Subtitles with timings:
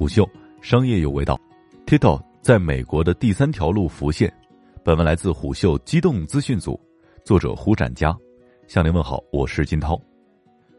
[0.00, 0.26] 虎嗅
[0.62, 1.38] 商业有味道
[1.84, 4.32] ，TikTok 在美国的第三条路浮现。
[4.82, 6.80] 本文来自虎嗅机动资讯组，
[7.22, 8.16] 作者胡展佳。
[8.66, 10.00] 向您问好，我是金涛。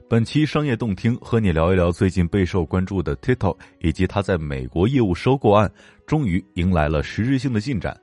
[0.10, 5.72] 本期商业动听和你聊一聊最近备受关注的 TikTok 以及它在美国业务收购案，
[6.08, 7.96] 终于迎来了实质性的进展。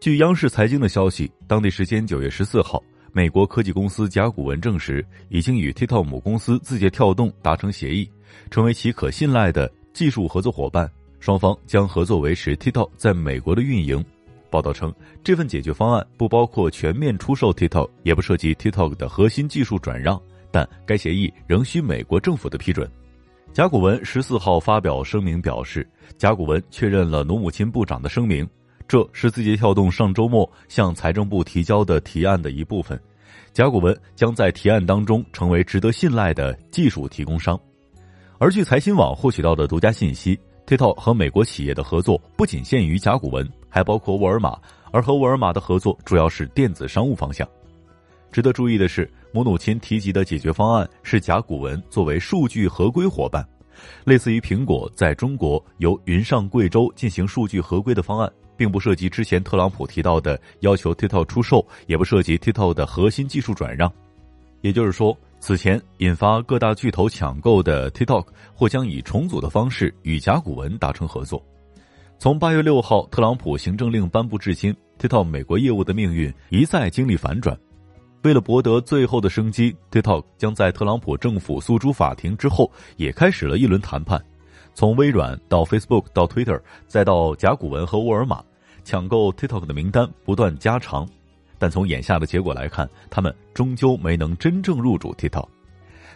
[0.00, 2.80] 据央视财经的消息，当地时间九月十四号。
[3.10, 8.08] 美国科技公司甲骨文证实，已经与 TikTok 母公司字节跳动达成协议，
[8.50, 9.68] 成为其可信赖的
[9.98, 10.88] 技术合作伙伴。
[11.18, 14.04] 双方将合作维持 TikTok 在美国的运营。
[14.48, 22.88] 报道称，这份解决方案不包括全面出售 TikTok，也不涉及 TikTok 的核心技术转让，但该协议仍需美国政府的批准。
[23.52, 25.84] 甲骨文十四号发表声明表示，
[26.16, 28.48] 甲骨文确认了努姆钦部长的声明。
[28.86, 32.96] 这是字节跳动上周末向财政部提交的提案的一部分，
[33.52, 37.58] 甲骨文将在提案当中成为值得信赖的技术提供商。
[38.40, 44.56] 而据财新网获取到的独家信息，TikTok 和美国企业的合作不仅限于甲骨文，还包括沃尔玛，
[44.92, 47.46] 而和沃尔玛的合作主要是电子商务方向。
[48.30, 53.44] 值得注意的是，母努钦提及的解决方案是甲骨文作为数据合规伙伴，
[54.04, 58.30] 类似于苹果在中国由云上贵州进行数据合规的方案。
[58.56, 63.88] 并不涉及之前特朗普提到的要求 TikTok 出售，也不涉及 TikTok 的核心技术转让。
[64.62, 71.42] 也就是说，此前引发各大巨头抢购的 TikTok 或将以重组的方式与甲骨文达成合作。
[72.18, 77.56] 从八月六号特朗普行政令颁布至今，TikTok 美国业务的命运一再经历反转。
[78.22, 84.20] 为了博得最后的生机，TikTok 将在特朗普政府诉诸法庭之后，也开始了一轮谈判。
[84.74, 88.42] 从微软到 Facebook 到 Twitter，再到甲骨文和沃尔玛，
[88.82, 91.08] 抢购 TikTok 的名单不断加长，
[91.58, 95.46] 但从眼下的结果来看，他们终究没能真正入主 TikTok。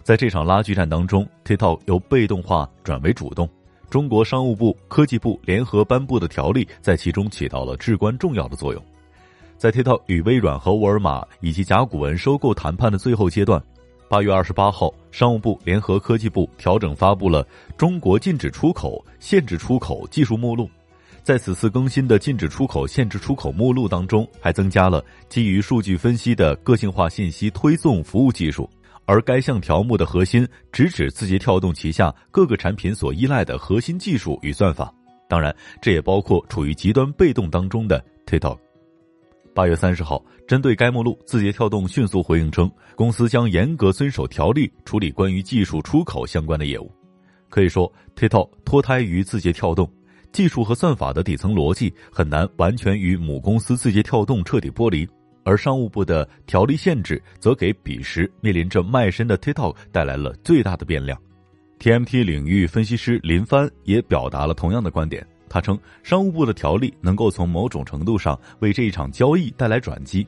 [0.02, 3.48] 在这场拉锯战当中，TikTok 由被动化转为主动，
[3.90, 8.82] 中国商务部、科技部联合颁布的条例在其中起到了至关重要的作用。
[9.58, 13.62] 在 TikTok 与微软和沃尔玛以及甲骨文收购谈判的最后阶段。
[14.08, 17.44] 八月二十八号，商务部联合科技部调整发布了
[17.76, 20.64] 《中国禁止出口、限制出口技术目录》。
[21.22, 28.68] 在此次更新的禁止出口、限制出口目录当中，还增加了基于数据分析的个性化信息推送服务技术。
[29.04, 34.92] 而该项条目的核心直指字节跳动旗下各个产品所依赖的核心技术与算法。
[35.28, 38.56] 当然，这也包括处于极端被动当中的 TikTok。
[39.54, 46.90] 八月三十号，针对该目录，字节跳动迅速回应称，公司将严格遵守条例处理关于技术出口相关的业务。
[47.48, 49.90] 可以说，TikTok 脱胎于字节跳动，
[50.32, 55.06] 技术和算法的底层逻辑很难完全与母公司字节跳动彻底剥离，
[55.44, 61.18] 而商务部的条例限制则给彼时面临着卖身的 TikTok 带来了最大的变量。
[61.78, 65.26] TMT 领域分析师林帆也表达了同样的观点。
[65.48, 70.26] 他称，商务部的条例能够从某种程度上为这一场交易带来转机，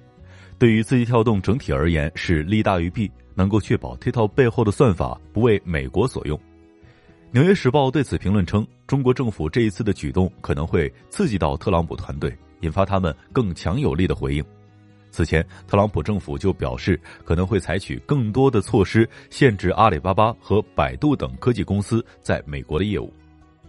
[0.58, 6.38] 对于字节跳动整体而言是利大于弊，能够确保 TikTok 背后的算法不为美国所用。
[7.34, 14.44] 纽约时报对此评论称，中国政府这一次的举动可能会刺激到特朗普团队，引发他们更强有力的回应。
[15.10, 23.12] 此前，特朗普政府就表示可能会采取更多的措施，限制阿里巴巴和百度等科技公司在美国的业务。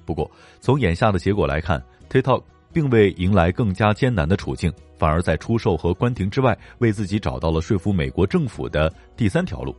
[0.05, 0.29] 不过，
[0.61, 9.75] 从眼下的结果来看，TikTok 并未迎来更加艰难的处境，反而在出售和关停之外，为自己找到了说服美国政府的第三条路。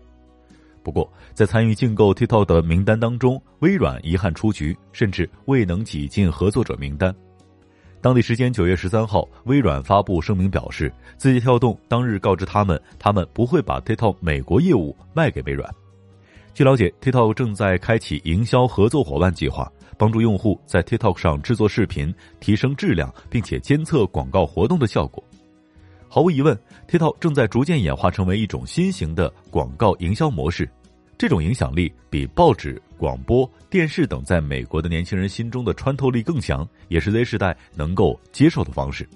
[0.87, 7.13] 不过，在参与竞购 TikTok 的名单当中，微软遗憾出局，甚至未能挤进合作者名单。
[8.01, 15.69] 当地时间九月十三号，微软发布声明表示，字节跳动当日告知他们，他们不会把 TikTok 美国业务卖给微软。
[16.55, 19.69] 据了解，TikTok 正在开启营销合作伙伴计划。
[19.99, 25.25] 帮助用户在 TikTok 上制作视频，提升质量，并且监测广告活动的效果。
[26.17, 30.67] 毫无疑问，TikTok 正在逐渐演化成为一种新型的广告营销模式。
[31.19, 39.07] 这种影响力比报纸、广播电视等在美国的年轻人心中的穿透力更强，也是 Z 时代能够接受的方式。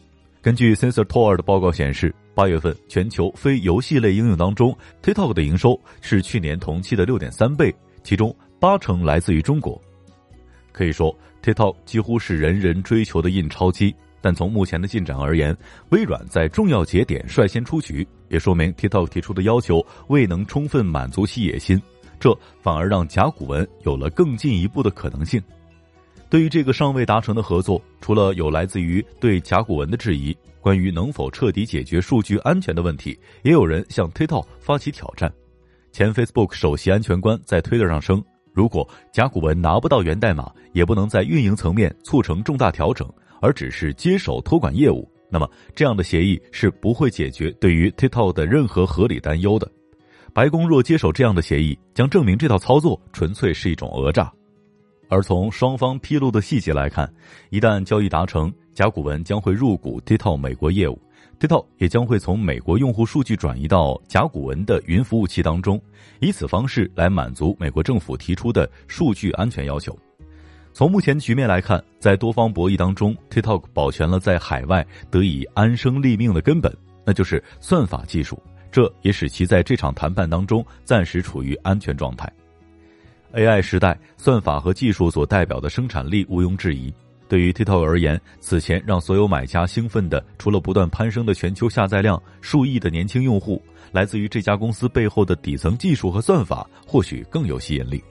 [0.42, 9.80] 根据 Sensor Tower 的报告显示，八月份全球非游戏类应用当中，TikTok 的营收是去年同期的六点三倍，其中八成来自于中国。
[10.70, 13.94] 可以说，TikTok 几乎是人人追求的印钞机。
[14.20, 15.56] 但从目前的进展而言，
[15.90, 21.81] 微软在重要节点率先出局，也说明 TikTok 提出的要求未能充分满足其野心，
[22.19, 25.43] 这反而让甲骨文有了更进一步的可能性。
[26.28, 35.32] 对于这个尚未达成的合作，除了有来自于对甲骨文的质疑，关于能否彻底解决数据安全的问题，也有人向 TikTok 发起挑战。
[35.90, 38.23] 前 Facebook 首席安全官在推特上称。
[38.52, 43.08] 如果甲骨文拿不到源代码，也不能在运营层面促成重大调整，
[43.40, 49.70] 而只是接手托管业务，那么这样的协议是不会解决对于 TikTok 的任何合理担忧的。
[50.32, 54.32] 白宫若接手这样的协议，将证明这套操作纯粹是一种讹诈。
[55.08, 57.12] 而从双方披露的细节来看，
[57.48, 60.96] 一旦交易达成，甲骨文将会入股 TikTok 美国业务
[61.40, 65.82] ，TikTok 也将会从美国用户数据转移到甲骨文的云服务器当中，
[66.20, 69.98] 以此方式来满足美国政府提出的数据安全要求。
[70.72, 76.75] 从目前局面来看，在多方博弈当中，TikTok 保全了在海外得以安身立命的根本，
[77.05, 78.40] 那就是算法技术。
[78.70, 82.32] 这也使其在这场谈判当中暂时处于安全状态。
[83.32, 86.93] AI 时代，算法和技术所代表的生产力毋庸置疑。
[87.28, 93.62] 对于 TikTok 而言，此前让所有买家兴奋的，除了不断攀升的全球下载量、数亿的年轻用户，
[93.93, 98.02] 来自于这家公司背后的底层技术和算法，或许更有吸引力。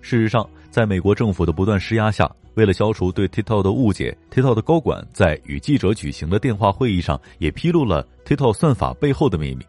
[0.00, 9.66] 事实上，在美国政府的不断施压下，为了消除对 TikTok 的误解，TikTok 的高管在与记者举行的电话会议上也披露了 TikTok 算法背后的秘密。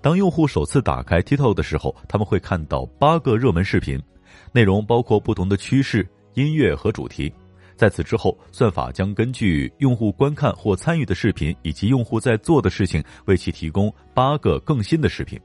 [0.00, 4.02] 当用户首次打开 TikTok 的时候，他们会看到八个热门视频，
[4.50, 6.04] 内容包括不同的趋势、
[6.34, 7.32] 音乐和主题。
[7.76, 15.40] 在此之后，算法将根据用户观看或参与的视频以及用户在做的事情，为其提供八个更新的视频。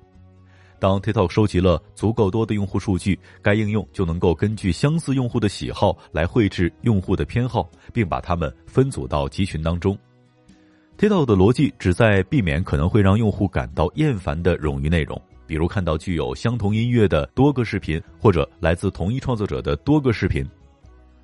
[0.80, 9.98] 当 TikTok 收集了足够多的用户数据，该应用就能够根据相似用户的喜好来绘制用户的偏好，并把它们分组到集群当中。
[10.98, 20.44] TikTok 的逻辑旨在避免可能会让用户感到厌烦的冗余内容，比如看到具有相同音乐的多个视频，或者来自同一创作者的多个视频。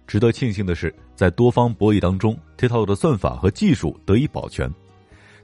[0.05, 4.69] 值得庆幸的是，在多方博弈当中，TikTok 的算法和技术得以保全。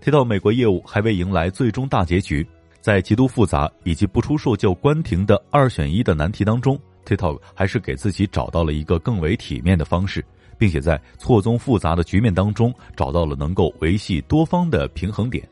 [0.03, 2.45] TikTok 美国业务还未迎来最终大结局，
[2.81, 10.23] 在极度复杂以及不出售就关停的二选一的难题当中，TikTok 还是给自己找到了一个更为体面的方式。
[10.59, 15.47] 并且在错综复杂的局面当中找到了能够维系多方的平衡点。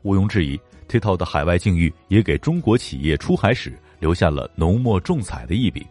[0.00, 0.58] 毋庸置疑
[0.88, 5.86] ，TikTok 的海外境遇也给中国企业出海史留下了浓墨重彩的一笔。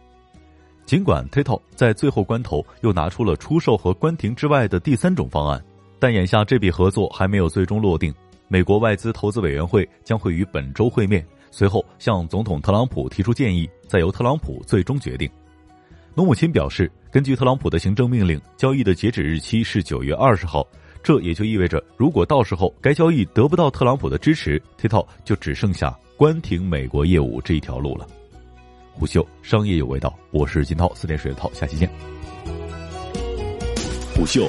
[0.84, 5.62] 尽管 TikTok 在最后关头又拿出了出售和关停之外的第三种方案，
[6.00, 8.12] 但眼下这笔合作还没有最终落定。
[8.52, 15.30] 美国外资投资委员会将会于本周会面，随后向总统特朗普提出建议，再由特朗普最终决定。
[16.16, 20.66] 农母亲表示，根据特朗普的行政命令，交易的截止日期是九月二十号。
[21.00, 28.04] 这也就意味着，如果到时候该交易得不到特朗普的支持，TikTok 就只剩下关停美国业务这一条路了。
[28.92, 31.88] 虎嗅商业有味道，我是金涛，四点水的涛，下期见。
[34.12, 34.48] 虎嗅